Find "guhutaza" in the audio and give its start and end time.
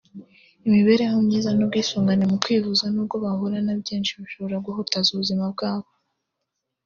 4.65-5.09